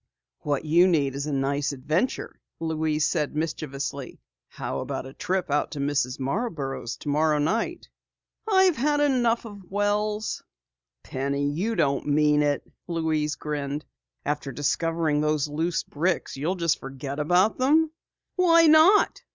[0.39, 4.19] "What you need is a nice adventure," Louise said mischievously.
[4.47, 6.19] "How about a trip out to Mrs.
[6.19, 7.87] Marborough's tomorrow night?"
[8.51, 10.41] "I've had enough of wells!"
[11.03, 13.85] "Penny, you don't mean it!" Louise grinned.
[14.25, 17.91] "After discovering those loose bricks, you'll just forget about them?"
[18.37, 19.21] "Why not?"